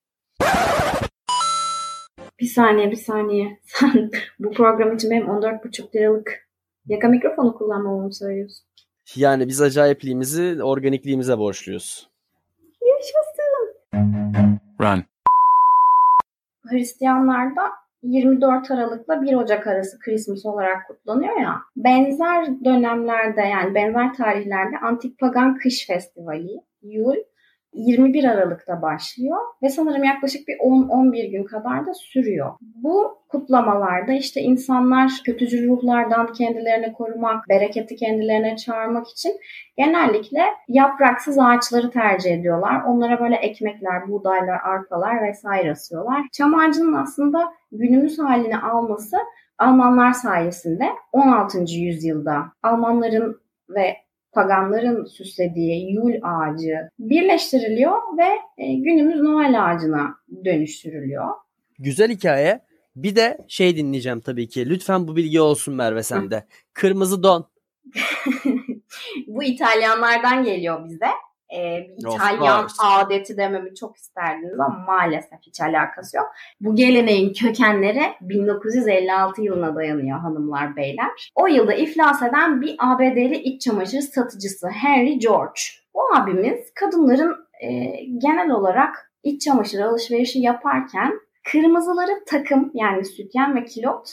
Bir 2.41 2.47
saniye 2.47 2.91
bir 2.91 2.97
saniye. 2.97 3.59
Sen 3.65 4.11
bu 4.39 4.51
program 4.51 4.95
için 4.95 5.11
benim 5.11 5.27
14,5 5.27 5.97
liralık 5.97 6.49
yaka 6.87 7.09
mikrofonu 7.09 7.55
kullanmamı 7.55 8.15
söylüyorsun. 8.15 8.69
Yani 9.17 9.49
biz 9.49 9.63
acayipliğimizi 9.63 10.63
organikliğimize 10.63 11.39
borçluyuz. 11.39 12.09
Yaşasın. 12.81 13.79
Run. 14.81 15.05
Hristiyanlarda 16.71 17.63
24 18.03 18.71
Aralık'la 18.71 19.23
1 19.23 19.35
Ocak 19.35 19.67
arası 19.67 19.99
Christmas 19.99 20.47
olarak 20.47 20.89
kutlanıyor 20.89 21.41
ya. 21.41 21.61
Benzer 21.77 22.65
dönemlerde 22.65 23.41
yani 23.41 23.75
benzer 23.75 24.15
tarihlerde 24.15 24.79
Antik 24.83 25.19
Pagan 25.19 25.59
Kış 25.59 25.87
Festivali, 25.87 26.61
Yul 26.83 27.17
21 27.73 28.25
Aralık'ta 28.25 28.83
başlıyor 28.83 29.37
ve 29.63 29.69
sanırım 29.69 30.05
yaklaşık 30.05 30.49
bir 30.49 30.55
10-11 30.55 31.31
gün 31.31 31.45
kadar 31.45 31.87
da 31.87 31.95
sürüyor. 31.95 32.53
Bu 32.61 33.19
kutlamalarda 33.29 34.13
işte 34.13 34.41
insanlar 34.41 35.13
kötücül 35.25 35.69
ruhlardan 35.69 36.33
kendilerini 36.33 36.93
korumak, 36.93 37.49
bereketi 37.49 37.97
kendilerine 37.97 38.57
çağırmak 38.57 39.09
için 39.09 39.33
genellikle 39.77 40.41
yapraksız 40.69 41.39
ağaçları 41.39 41.91
tercih 41.91 42.35
ediyorlar. 42.35 42.83
Onlara 42.87 43.21
böyle 43.21 43.37
ekmekler, 43.37 44.09
buğdaylar, 44.09 44.61
arpalar 44.65 45.29
vesaire 45.29 45.71
asıyorlar. 45.71 46.27
Çam 46.33 46.55
ağacının 46.55 46.93
aslında 46.93 47.53
günümüz 47.73 48.19
halini 48.19 48.59
alması 48.59 49.17
Almanlar 49.59 50.13
sayesinde 50.13 50.85
16. 51.13 51.59
yüzyılda 51.59 52.53
Almanların 52.63 53.41
ve 53.69 53.97
paganların 54.33 55.05
süslediği 55.05 55.93
yul 55.93 56.13
ağacı 56.23 56.89
birleştiriliyor 56.99 58.19
ve 58.19 58.63
e, 58.65 58.75
günümüz 58.75 59.21
Noel 59.21 59.65
ağacına 59.67 60.15
dönüştürülüyor. 60.45 61.29
Güzel 61.79 62.11
hikaye. 62.11 62.61
Bir 62.97 63.17
de 63.17 63.39
şey 63.49 63.77
dinleyeceğim 63.77 64.21
tabii 64.21 64.49
ki. 64.49 64.69
Lütfen 64.69 65.09
bu 65.09 65.17
bilgi 65.17 65.41
olsun 65.41 65.75
Merve 65.75 66.03
sende. 66.03 66.45
Kırmızı 66.73 67.23
don. 67.23 67.49
bu 69.27 69.43
İtalyanlardan 69.43 70.45
geliyor 70.45 70.85
bize. 70.89 71.07
Bir 71.53 72.15
İtalyan 72.15 72.69
adeti 72.83 73.37
dememi 73.37 73.75
çok 73.75 73.97
isterdiniz 73.97 74.61
ama 74.61 74.85
maalesef 74.87 75.39
hiç 75.43 75.61
alakası 75.61 76.17
yok. 76.17 76.27
Bu 76.61 76.75
geleneğin 76.75 77.33
kökenleri 77.33 78.03
1956 78.21 79.43
yılına 79.43 79.75
dayanıyor 79.75 80.19
hanımlar 80.19 80.77
beyler. 80.77 81.31
O 81.35 81.47
yılda 81.47 81.75
iflas 81.75 82.23
eden 82.23 82.61
bir 82.61 82.77
ABD'li 82.79 83.37
iç 83.37 83.63
çamaşır 83.63 84.01
satıcısı 84.01 84.69
Henry 84.69 85.19
George. 85.19 85.61
Bu 85.95 86.01
abimiz 86.17 86.75
kadınların 86.75 87.37
e, 87.61 87.69
genel 88.23 88.51
olarak 88.51 89.13
iç 89.23 89.43
çamaşır 89.43 89.81
alışverişi 89.81 90.41
yaparken 90.41 91.13
kırmızıları 91.53 92.25
takım 92.27 92.71
yani 92.75 93.05
sütyen 93.05 93.57
ve 93.57 93.65
kilot 93.65 94.09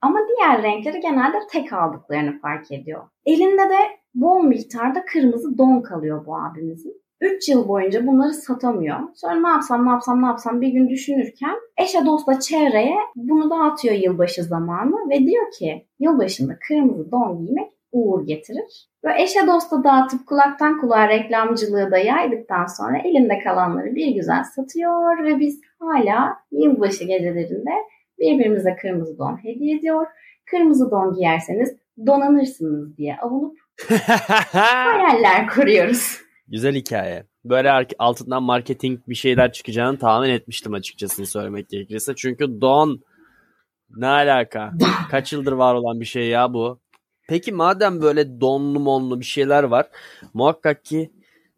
ama 0.00 0.18
diğer 0.28 0.62
renkleri 0.62 1.00
genelde 1.00 1.36
tek 1.52 1.72
aldıklarını 1.72 2.40
fark 2.40 2.72
ediyor. 2.72 3.08
Elinde 3.26 3.70
de 3.70 3.78
bol 4.14 4.42
miktarda 4.42 5.04
kırmızı 5.04 5.58
don 5.58 5.82
kalıyor 5.82 6.26
bu 6.26 6.36
abimizin. 6.36 7.04
3 7.20 7.48
yıl 7.48 7.68
boyunca 7.68 8.06
bunları 8.06 8.34
satamıyor. 8.34 8.98
Sonra 9.14 9.40
ne 9.40 9.48
yapsam 9.48 9.86
ne 9.86 9.90
yapsam 9.90 10.22
ne 10.22 10.26
yapsam 10.26 10.60
bir 10.60 10.68
gün 10.68 10.88
düşünürken 10.88 11.54
eşe 11.78 12.06
dostla 12.06 12.40
çevreye 12.40 12.96
bunu 13.16 13.50
dağıtıyor 13.50 13.94
yılbaşı 13.94 14.42
zamanı 14.42 15.10
ve 15.10 15.18
diyor 15.18 15.50
ki 15.58 15.86
yılbaşında 15.98 16.58
kırmızı 16.68 17.10
don 17.12 17.38
giymek 17.38 17.70
uğur 17.92 18.26
getirir. 18.26 18.88
Ve 19.04 19.22
eşe 19.22 19.46
dosta 19.46 19.84
dağıtıp 19.84 20.26
kulaktan 20.26 20.80
kulağa 20.80 21.08
reklamcılığı 21.08 21.90
da 21.90 21.98
yaydıktan 21.98 22.66
sonra 22.66 22.98
elinde 22.98 23.38
kalanları 23.44 23.94
bir 23.94 24.14
güzel 24.14 24.44
satıyor 24.44 25.24
ve 25.24 25.40
biz 25.40 25.60
hala 25.80 26.36
yılbaşı 26.52 27.04
gecelerinde 27.04 27.70
birbirimize 28.18 28.76
kırmızı 28.82 29.18
don 29.18 29.36
hediye 29.44 29.76
ediyor. 29.76 30.06
Kırmızı 30.50 30.90
don 30.90 31.14
giyerseniz 31.14 31.76
donanırsınız 32.06 32.96
diye 32.96 33.16
avunup 33.16 33.63
hayaller 34.52 35.46
kuruyoruz. 35.48 36.18
Güzel 36.48 36.74
hikaye. 36.74 37.26
Böyle 37.44 37.86
altından 37.98 38.42
marketing 38.42 39.00
bir 39.08 39.14
şeyler 39.14 39.52
çıkacağını 39.52 39.98
tahmin 39.98 40.28
etmiştim 40.28 40.74
açıkçası 40.74 41.26
söylemek 41.26 41.68
gerekirse. 41.68 42.14
Çünkü 42.16 42.60
don 42.60 43.00
ne 43.90 44.06
alaka? 44.06 44.72
Kaç 45.10 45.32
yıldır 45.32 45.52
var 45.52 45.74
olan 45.74 46.00
bir 46.00 46.04
şey 46.04 46.28
ya 46.28 46.52
bu. 46.54 46.80
Peki 47.28 47.52
madem 47.52 48.02
böyle 48.02 48.40
donlu 48.40 48.80
monlu 48.80 49.20
bir 49.20 49.24
şeyler 49.24 49.62
var 49.62 49.86
muhakkak 50.34 50.84
ki 50.84 51.10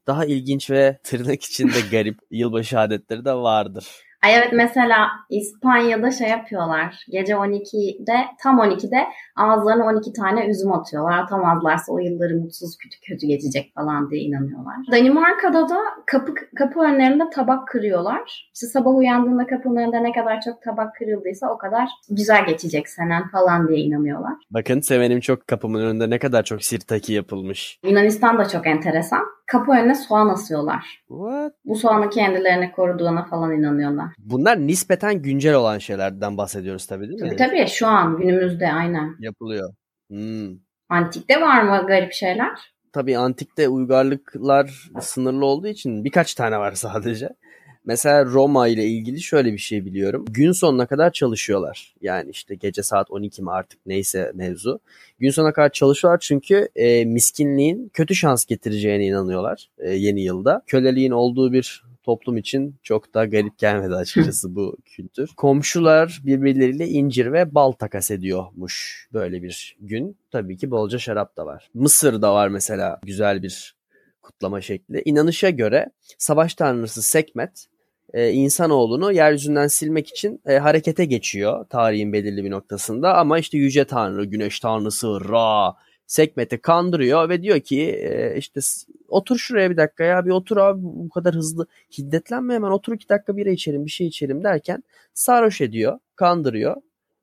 daha 0.07 0.25
ilginç 0.25 0.71
ve 0.71 0.99
tırnak 1.03 1.43
içinde 1.43 1.81
garip 1.91 2.19
yılbaşı 2.31 2.81
adetleri 2.81 3.25
de 3.25 3.33
vardır. 3.35 3.87
Ay 4.27 4.35
evet 4.35 4.53
mesela 4.53 5.09
İspanya'da 5.31 6.11
şey 6.11 6.29
yapıyorlar. 6.29 7.05
Gece 7.11 7.33
12'de 7.33 8.17
tam 8.43 8.59
12'de 8.59 9.07
ağızlarına 9.37 9.85
12 9.85 10.13
tane 10.13 10.47
üzüm 10.47 10.73
atıyorlar. 10.73 11.19
Atamazlarsa 11.19 11.93
o 11.93 11.99
yılları 11.99 12.37
mutsuz 12.37 12.77
kötü 12.83 12.97
kötü 13.09 13.27
geçecek 13.27 13.73
falan 13.75 14.11
diye 14.11 14.23
inanıyorlar. 14.23 14.77
Danimarka'da 14.93 15.69
da 15.69 15.79
kapı 16.07 16.35
kapı 16.59 16.81
önlerinde 16.81 17.25
tabak 17.35 17.69
kırıyorlar. 17.69 18.51
İşte 18.55 18.67
sabah 18.67 18.95
uyandığında 18.95 19.47
kapının 19.47 19.77
önünde 19.77 20.03
ne 20.03 20.13
kadar 20.13 20.41
çok 20.41 20.63
tabak 20.63 20.95
kırıldıysa 20.95 21.51
o 21.51 21.59
kadar 21.59 21.89
güzel 22.11 22.47
geçecek 22.47 22.89
senen 22.89 23.29
falan 23.29 23.69
diye 23.69 23.79
inanıyorlar. 23.79 24.35
Bakın 24.51 24.81
sevenim 24.81 25.21
çok 25.21 25.49
kapımın 25.49 25.81
önünde 25.81 26.11
ne 26.11 26.19
kadar 26.19 26.43
çok 26.43 26.65
sirtaki 26.65 27.13
yapılmış. 27.13 27.79
Yunanistan 27.85 28.39
da 28.39 28.49
çok 28.49 28.67
enteresan. 28.67 29.36
Kapı 29.47 29.73
önüne 29.73 29.95
soğan 29.95 30.29
asıyorlar. 30.29 31.05
What? 31.09 31.53
Bu 31.65 31.77
soğanı 31.77 32.11
kendilerini 32.11 32.73
koruduğuna 32.73 33.25
falan 33.25 33.53
inanıyorlar. 33.53 34.07
Bunlar 34.19 34.59
nispeten 34.67 35.23
güncel 35.23 35.55
olan 35.55 35.79
şeylerden 35.79 36.37
bahsediyoruz 36.37 36.87
tabii 36.87 37.09
değil 37.09 37.23
mi? 37.23 37.29
Tabii 37.29 37.37
tabii 37.37 37.67
şu 37.67 37.87
an 37.87 38.17
günümüzde 38.17 38.73
aynen. 38.73 39.17
Yapılıyor. 39.21 39.75
Hmm. 40.11 40.49
Antikte 40.89 41.41
var 41.41 41.63
mı 41.63 41.87
garip 41.87 42.13
şeyler? 42.13 42.77
Tabii 42.93 43.19
antikte 43.19 43.69
uygarlıklar 43.69 44.91
sınırlı 45.01 45.47
olduğu 45.47 45.67
için 45.67 46.05
birkaç 46.05 46.35
tane 46.35 46.59
var 46.59 46.73
sadece. 46.73 47.29
Mesela 47.87 48.25
Roma 48.25 48.69
ile 48.69 48.85
ilgili 48.85 49.21
şöyle 49.21 49.53
bir 49.53 49.59
şey 49.59 49.85
biliyorum. 49.85 50.25
Gün 50.31 50.53
sonuna 50.53 50.87
kadar 50.87 51.13
çalışıyorlar. 51.13 51.95
Yani 52.03 52.31
işte 52.31 52.55
gece 52.55 52.83
saat 52.83 53.11
12 53.11 53.43
mi 53.43 53.51
artık 53.51 53.81
neyse 53.87 54.33
mevzu. 54.35 54.81
Gün 55.19 55.31
sonuna 55.31 55.53
kadar 55.53 55.73
çalışıyorlar 55.73 56.21
çünkü 56.21 56.69
e, 56.77 57.05
miskinliğin 57.05 57.91
kötü 57.95 58.15
şans 58.15 58.45
getireceğine 58.45 59.07
inanıyorlar 59.07 59.71
e, 59.79 59.91
yeni 59.95 60.23
yılda. 60.23 60.63
Köleliğin 60.67 61.11
olduğu 61.11 61.53
bir 61.53 61.85
toplum 62.03 62.37
için 62.37 62.75
çok 62.83 63.15
da 63.15 63.25
garip 63.25 63.59
gelmedi 63.59 63.95
açıkçası 63.95 64.55
bu 64.55 64.77
kültür. 64.85 65.31
Komşular 65.37 66.21
birbirleriyle 66.25 66.89
incir 66.89 67.33
ve 67.33 67.55
bal 67.55 67.73
takas 67.73 68.11
ediyormuş 68.11 69.09
böyle 69.13 69.43
bir 69.43 69.77
gün. 69.81 70.17
Tabii 70.31 70.57
ki 70.57 70.71
bolca 70.71 70.99
şarap 70.99 71.37
da 71.37 71.47
var. 71.47 71.71
Mısır'da 71.75 72.35
var 72.35 72.49
mesela 72.49 73.01
güzel 73.03 73.43
bir 73.43 73.77
kutlama 74.23 74.61
şekli. 74.61 75.03
İnanışa 75.05 75.51
göre 75.51 75.91
savaş 76.19 76.55
tanrısı 76.55 77.03
Sekmet 77.03 77.67
e, 78.17 78.33
insanoğlunu 78.33 79.13
yeryüzünden 79.13 79.67
silmek 79.67 80.09
için 80.09 80.41
e, 80.47 80.59
harekete 80.59 81.05
geçiyor 81.05 81.65
tarihin 81.71 82.13
belirli 82.13 82.45
bir 82.45 82.51
noktasında 82.51 83.17
ama 83.17 83.39
işte 83.39 83.59
yüce 83.59 83.85
tanrı, 83.85 84.25
güneş 84.25 84.61
tanrısı 84.61 85.29
Ra 85.29 85.75
Sekmet'i 86.07 86.59
kandırıyor 86.59 87.29
ve 87.29 87.43
diyor 87.43 87.61
ki 87.61 87.83
e, 87.83 88.37
işte 88.39 88.61
otur 89.09 89.39
şuraya 89.39 89.71
bir 89.71 89.77
dakika 89.77 90.05
ya 90.05 90.27
bir 90.27 90.31
otur 90.31 90.57
abi 90.57 90.81
bu 90.83 91.09
kadar 91.09 91.35
hızlı 91.35 91.67
hiddetlenme 91.99 92.55
hemen 92.55 92.71
otur 92.71 92.95
iki 92.95 93.09
dakika 93.09 93.37
bira 93.37 93.51
içelim 93.51 93.85
bir 93.85 93.91
şey 93.91 94.07
içelim 94.07 94.45
derken 94.45 94.83
sarhoş 95.15 95.61
ediyor, 95.61 95.99
kandırıyor 96.17 96.77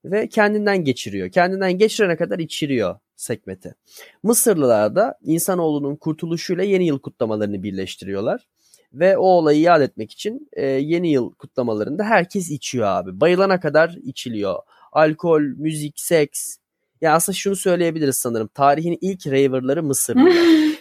ve 0.05 0.29
kendinden 0.29 0.83
geçiriyor. 0.83 1.29
Kendinden 1.31 1.77
geçirene 1.77 2.15
kadar 2.15 2.39
içiriyor 2.39 2.99
Sekmet'i. 3.15 3.75
Mısırlılar 4.23 4.95
da 4.95 5.17
insanoğlunun 5.23 5.95
kurtuluşuyla 5.95 6.63
yeni 6.63 6.87
yıl 6.87 6.99
kutlamalarını 6.99 7.63
birleştiriyorlar. 7.63 8.47
Ve 8.93 9.17
o 9.17 9.25
olayı 9.25 9.61
yad 9.61 9.81
etmek 9.81 10.11
için 10.11 10.49
e, 10.53 10.65
yeni 10.65 11.11
yıl 11.11 11.33
kutlamalarında 11.33 12.03
herkes 12.03 12.51
içiyor 12.51 12.87
abi. 12.87 13.19
Bayılana 13.21 13.59
kadar 13.59 13.89
içiliyor. 14.03 14.55
Alkol, 14.91 15.41
müzik, 15.41 15.99
seks. 15.99 16.57
Ya 17.01 17.13
aslında 17.13 17.35
şunu 17.35 17.55
söyleyebiliriz 17.55 18.15
sanırım. 18.15 18.47
Tarihin 18.47 18.97
ilk 19.01 19.27
raverları 19.27 19.83
Mısırlılar. 19.83 20.33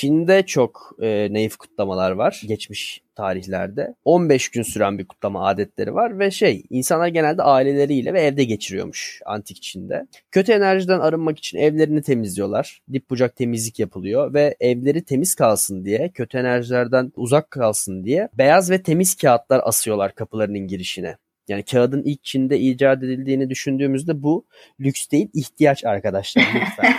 Çin'de 0.00 0.46
çok 0.46 0.96
e, 1.02 1.28
naif 1.32 1.56
kutlamalar 1.56 2.10
var 2.10 2.42
geçmiş 2.46 3.02
tarihlerde. 3.14 3.94
15 4.04 4.48
gün 4.48 4.62
süren 4.62 4.98
bir 4.98 5.06
kutlama 5.08 5.46
adetleri 5.46 5.94
var 5.94 6.18
ve 6.18 6.30
şey 6.30 6.62
insanlar 6.70 7.08
genelde 7.08 7.42
aileleriyle 7.42 8.14
ve 8.14 8.20
evde 8.20 8.44
geçiriyormuş 8.44 9.20
antik 9.26 9.62
Çin'de. 9.62 10.06
Kötü 10.30 10.52
enerjiden 10.52 11.00
arınmak 11.00 11.38
için 11.38 11.58
evlerini 11.58 12.02
temizliyorlar. 12.02 12.82
Dip 12.92 13.10
bucak 13.10 13.36
temizlik 13.36 13.78
yapılıyor 13.78 14.34
ve 14.34 14.56
evleri 14.60 15.04
temiz 15.04 15.34
kalsın 15.34 15.84
diye, 15.84 16.10
kötü 16.14 16.38
enerjilerden 16.38 17.12
uzak 17.16 17.50
kalsın 17.50 18.04
diye 18.04 18.28
beyaz 18.34 18.70
ve 18.70 18.82
temiz 18.82 19.14
kağıtlar 19.14 19.60
asıyorlar 19.64 20.14
kapılarının 20.14 20.66
girişine. 20.66 21.16
Yani 21.48 21.62
kağıdın 21.62 22.02
ilk 22.02 22.24
Çin'de 22.24 22.58
icat 22.58 23.02
edildiğini 23.02 23.50
düşündüğümüzde 23.50 24.22
bu 24.22 24.46
lüks 24.80 25.10
değil 25.10 25.28
ihtiyaç 25.34 25.84
arkadaşlar 25.84 26.42
lütfen. 26.54 26.94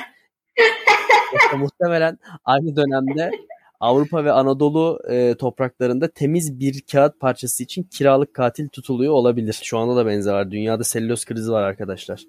İşte 1.36 1.58
muhtemelen 1.58 2.18
aynı 2.46 2.76
dönemde 2.76 3.32
Avrupa 3.80 4.26
ve 4.26 4.32
Anadolu 4.32 5.00
e, 5.10 5.36
topraklarında 5.36 6.08
temiz 6.08 6.60
bir 6.60 6.82
kağıt 6.92 7.20
parçası 7.20 7.64
için 7.64 7.84
kiralık 7.84 8.34
katil 8.34 8.70
tutuluyor 8.70 9.14
olabilir. 9.14 9.60
Şu 9.64 9.78
anda 9.78 9.96
da 9.96 10.06
benzer 10.06 10.34
var. 10.34 10.52
Dünyada 10.52 10.84
selüloz 10.84 11.26
krizi 11.26 11.52
var 11.52 11.64
arkadaşlar. 11.64 12.24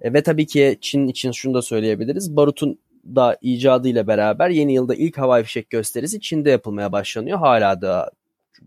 E, 0.00 0.12
ve 0.12 0.22
tabii 0.22 0.46
ki 0.46 0.78
Çin 0.80 1.08
için 1.08 1.32
şunu 1.32 1.54
da 1.54 1.62
söyleyebiliriz. 1.62 2.36
Barut'un 2.36 2.78
da 3.04 3.38
icadıyla 3.42 4.06
beraber 4.06 4.50
yeni 4.50 4.74
yılda 4.74 4.94
ilk 4.94 5.18
havai 5.18 5.42
fişek 5.44 5.70
gösterisi 5.70 6.20
Çin'de 6.20 6.50
yapılmaya 6.50 6.92
başlanıyor. 6.92 7.38
Hala 7.38 7.80
da 7.82 8.10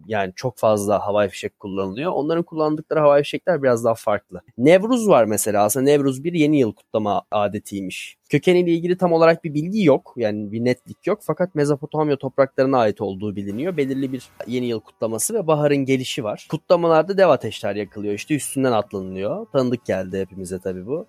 yani 0.08 0.34
çok 0.36 0.58
fazla 0.58 1.08
havai 1.08 1.30
fişek 1.30 1.60
kullanılıyor. 1.60 2.12
Onların 2.12 2.44
kullandıkları 2.44 3.00
havai 3.00 3.24
fişekler 3.24 3.64
biraz 3.64 3.84
daha 3.84 3.96
farklı. 3.96 4.42
Nevruz 4.58 5.10
var 5.10 5.26
mesela. 5.26 5.64
Aslında 5.64 5.84
Nevruz 5.84 6.24
bir 6.24 6.34
yeni 6.34 6.60
yıl 6.60 6.74
kutlama 6.74 7.22
adetiymiş. 7.32 8.18
Kökeniyle 8.30 8.72
ilgili 8.72 8.98
tam 8.98 9.14
olarak 9.14 9.44
bir 9.44 9.54
bilgi 9.54 9.84
yok. 9.84 10.14
Yani 10.18 10.52
bir 10.52 10.66
netlik 10.66 11.08
yok. 11.08 11.20
Fakat 11.22 11.56
Mezopotamya 11.56 12.18
topraklarına 12.18 12.78
ait 12.78 13.02
olduğu 13.02 13.36
biliniyor. 13.36 13.78
Belirli 13.78 14.14
bir 14.14 14.24
yeni 14.48 14.66
yıl 14.66 14.80
kutlaması 14.80 15.34
ve 15.34 15.48
baharın 15.48 15.86
gelişi 15.86 16.24
var. 16.24 16.48
Kutlamalarda 16.52 17.18
dev 17.18 17.30
ateşler 17.30 17.76
yakılıyor. 17.76 18.14
İşte 18.14 18.36
üstünden 18.36 18.72
atlanılıyor. 18.72 19.46
Tanıdık 19.52 19.86
geldi 19.86 20.20
hepimize 20.20 20.60
tabii 20.60 20.88
bu. 20.88 21.06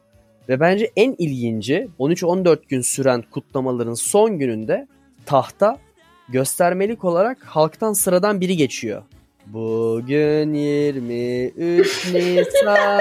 Ve 0.48 0.60
bence 0.60 0.90
en 0.96 1.14
ilginci 1.18 1.88
13-14 1.98 2.58
gün 2.68 2.80
süren 2.80 3.24
kutlamaların 3.30 3.94
son 3.94 4.38
gününde 4.38 4.88
tahta 5.26 5.78
göstermelik 6.32 7.04
olarak 7.04 7.38
halktan 7.44 7.92
sıradan 7.92 8.40
biri 8.40 8.56
geçiyor. 8.56 9.02
Bugün 9.46 10.54
23 10.54 12.06
Nisan. 12.14 13.00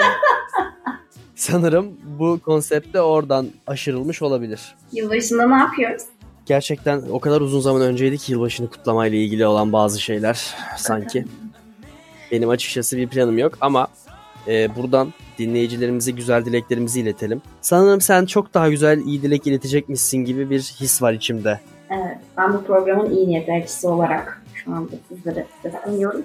Sanırım 1.36 1.88
bu 2.20 2.40
konsepte 2.46 3.02
oradan 3.02 3.48
aşırılmış 3.68 4.22
olabilir. 4.22 4.76
Yılbaşında 4.92 5.48
ne 5.48 5.56
yapıyoruz? 5.56 6.04
Gerçekten 6.46 7.02
o 7.12 7.20
kadar 7.20 7.42
uzun 7.42 7.60
zaman 7.60 7.82
önceydi 7.82 8.18
ki 8.18 8.32
yılbaşını 8.32 8.70
kutlamayla 8.70 9.18
ilgili 9.18 9.48
olan 9.48 9.74
bazı 9.74 10.02
şeyler 10.02 10.56
sanki. 10.78 11.26
Benim 12.32 12.50
açıkçası 12.50 12.98
bir 12.98 13.08
planım 13.08 13.38
yok 13.38 13.58
ama 13.62 13.88
e, 14.48 14.76
buradan 14.76 15.14
dinleyicilerimize 15.38 16.12
güzel 16.12 16.46
dileklerimizi 16.46 17.00
iletelim. 17.00 17.42
Sanırım 17.62 18.02
sen 18.02 18.26
çok 18.26 18.54
daha 18.54 18.70
güzel 18.70 19.06
iyi 19.06 19.22
dilek 19.22 19.48
iletecekmişsin 19.48 20.18
gibi 20.18 20.50
bir 20.50 20.60
his 20.60 21.02
var 21.02 21.14
içimde. 21.14 21.60
Evet, 21.90 22.18
ben 22.38 22.54
bu 22.54 22.64
programın 22.64 23.10
iyi 23.10 23.28
niyet 23.28 23.50
elçisi 23.50 23.88
olarak 23.88 24.42
şu 24.54 24.72
anda 24.72 24.92
sizlere 25.10 25.46
sesleniyorum. 25.64 26.24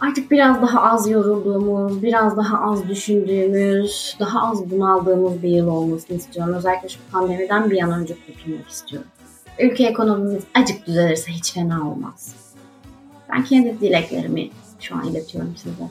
Artık 0.00 0.30
biraz 0.30 0.62
daha 0.62 0.82
az 0.82 1.08
yorulduğumuz, 1.10 2.02
biraz 2.02 2.36
daha 2.36 2.70
az 2.70 2.88
düşündüğümüz, 2.88 4.16
daha 4.20 4.50
az 4.50 4.70
bunaldığımız 4.70 5.42
bir 5.42 5.48
yıl 5.48 5.68
olmasını 5.68 6.16
istiyorum. 6.16 6.54
Özellikle 6.54 6.88
şu 6.88 6.98
pandemiden 7.12 7.70
bir 7.70 7.82
an 7.82 7.92
önce 7.92 8.14
kurtulmak 8.26 8.68
istiyorum. 8.68 9.08
Ülke 9.58 9.86
ekonomimiz 9.86 10.42
acık 10.54 10.86
düzelirse 10.86 11.32
hiç 11.32 11.54
fena 11.54 11.90
olmaz. 11.90 12.34
Ben 13.32 13.44
kendi 13.44 13.80
dileklerimi 13.80 14.50
şu 14.80 14.94
an 14.94 15.04
iletiyorum 15.04 15.54
sizlere. 15.56 15.90